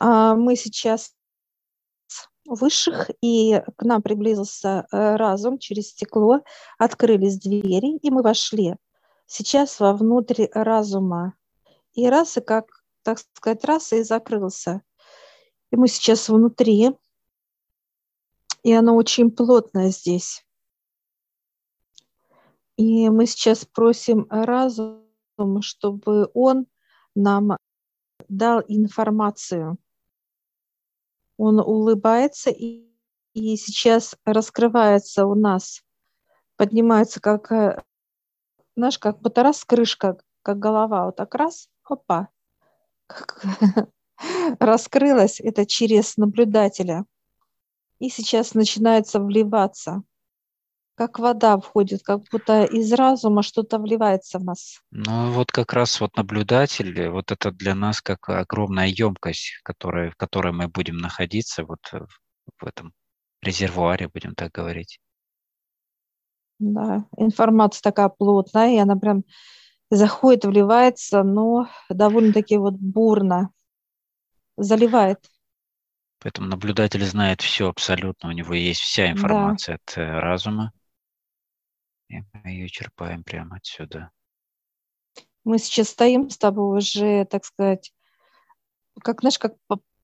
[0.00, 1.14] А, мы сейчас
[2.46, 6.40] высших, и к нам приблизился э, разум через стекло,
[6.78, 8.76] открылись двери, и мы вошли
[9.26, 11.34] сейчас вовнутрь разума.
[11.92, 12.66] И раз, и как,
[13.02, 14.82] так сказать, раз, и закрылся.
[15.70, 16.90] И мы сейчас внутри,
[18.62, 20.44] и оно очень плотное здесь.
[22.76, 25.04] И мы сейчас просим разум,
[25.60, 26.66] чтобы он
[27.14, 27.56] нам
[28.28, 29.78] дал информацию.
[31.36, 32.86] Он улыбается, и,
[33.32, 35.82] и сейчас раскрывается у нас,
[36.56, 37.82] поднимается как, э,
[38.76, 42.28] знаешь, как будто раз крышка, как голова, вот так раз, опа,
[43.06, 43.42] как
[44.60, 47.04] раскрылась это через наблюдателя.
[47.98, 50.02] И сейчас начинается вливаться
[50.94, 54.80] как вода входит, как будто из разума что-то вливается в нас.
[54.90, 60.16] Ну вот как раз вот наблюдатель, вот это для нас как огромная емкость, которая, в
[60.16, 62.92] которой мы будем находиться вот в этом
[63.42, 64.98] резервуаре, будем так говорить.
[66.58, 69.24] Да, информация такая плотная, и она прям
[69.90, 73.50] заходит, вливается, но довольно-таки вот бурно
[74.56, 75.18] заливает.
[76.20, 79.80] Поэтому наблюдатель знает все абсолютно, у него есть вся информация да.
[79.84, 80.72] от э, разума.
[82.08, 84.10] И мы ее черпаем прямо отсюда.
[85.44, 87.92] Мы сейчас стоим с тобой уже, так сказать,
[89.02, 89.54] как, знаешь, как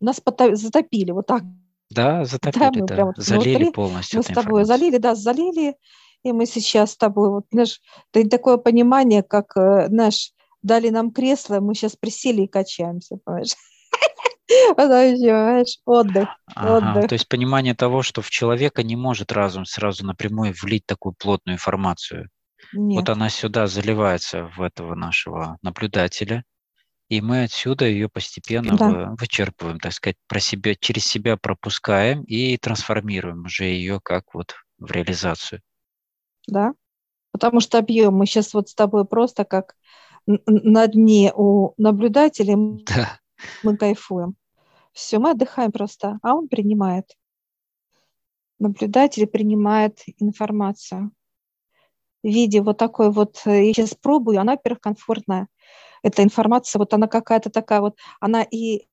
[0.00, 0.20] нас
[0.54, 1.42] затопили, вот так.
[1.90, 2.94] Да, затопили, да, мы да.
[2.94, 4.18] Прям вот залили внутри, полностью.
[4.18, 5.76] Мы с тобой залили, да, залили,
[6.22, 7.80] и мы сейчас с тобой, вот, знаешь,
[8.12, 13.54] такое понимание, как, э, знаешь, дали нам кресло, мы сейчас присели и качаемся, понимаешь?
[14.76, 17.08] Понимаешь, отдых, ага, отдых.
[17.08, 21.56] То есть понимание того, что в человека не может разум сразу напрямую влить такую плотную
[21.56, 22.28] информацию.
[22.72, 23.00] Нет.
[23.00, 26.44] Вот она сюда заливается в этого нашего наблюдателя,
[27.08, 29.14] и мы отсюда ее постепенно да.
[29.18, 34.90] вычерпываем, так сказать, про себя, через себя пропускаем и трансформируем уже ее как вот в
[34.92, 35.60] реализацию.
[36.46, 36.72] Да,
[37.32, 39.74] потому что объем мы сейчас вот с тобой просто как
[40.26, 42.56] на дне у наблюдателя
[42.86, 43.18] да.
[43.62, 44.34] мы кайфуем.
[44.92, 47.16] Все, мы отдыхаем просто, а он принимает.
[48.58, 51.12] Наблюдатель принимает информацию
[52.22, 55.48] в виде вот такой вот, э, я сейчас пробую, она, во-первых, комфортная.
[56.02, 58.86] Эта информация, вот она какая-то такая вот, она и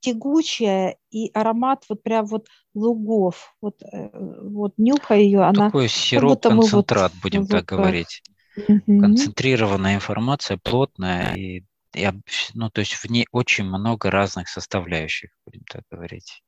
[0.00, 3.54] тягучая, и аромат вот прям вот лугов.
[3.60, 5.66] Вот, э, вот нюхая ее, она...
[5.66, 8.22] Такой сироп-концентрат, вот, будем так говорить.
[8.56, 9.00] Угу.
[9.00, 12.08] Концентрированная информация, плотная и и,
[12.54, 16.42] ну, то есть в ней очень много разных составляющих, будем так говорить.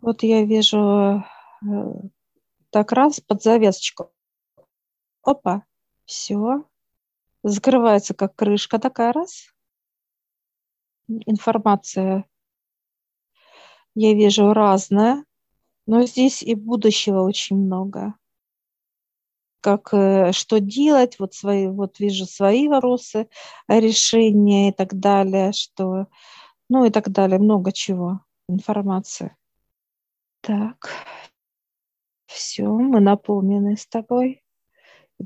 [0.00, 1.24] Вот я вижу
[1.62, 1.66] э,
[2.70, 4.12] так раз под завесочку.
[5.22, 5.64] Опа,
[6.04, 6.64] все.
[7.42, 9.52] Закрывается как крышка такая раз.
[11.08, 12.24] Информация
[13.94, 15.24] я вижу разная,
[15.86, 18.14] но здесь и будущего очень много
[19.66, 23.28] как э, что делать, вот свои, вот вижу свои вопросы,
[23.66, 26.06] решения и так далее, что,
[26.68, 29.34] ну и так далее, много чего, информации.
[30.40, 30.88] Так,
[32.26, 34.44] все, мы наполнены с тобой.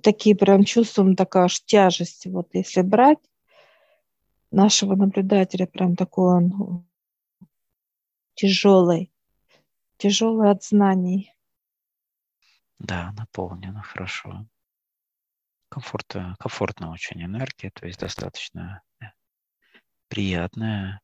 [0.02, 3.18] Такие прям чувствуем, такая аж тяжесть, вот если брать
[4.50, 6.86] нашего наблюдателя, прям такой он
[8.36, 9.12] тяжелый,
[9.98, 11.34] тяжелый от знаний.
[12.80, 14.46] Да, наполнено, хорошо.
[15.68, 19.04] Комфортно, комфортная очень энергия, то есть достаточно э,
[20.08, 21.00] приятное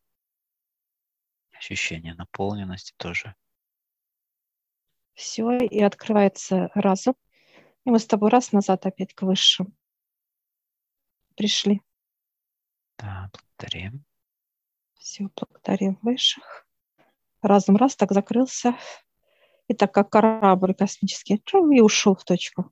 [1.52, 3.36] ощущение наполненности тоже.
[5.14, 7.14] Все, и открывается разум.
[7.84, 9.76] И мы с тобой раз назад опять к высшим
[11.36, 11.82] пришли.
[12.98, 14.04] Да, благодарим.
[14.94, 16.66] Все, благодарим высших.
[17.42, 18.74] Разум раз так закрылся.
[19.68, 21.38] И так как корабль космический,
[21.72, 22.70] и ушел в точку.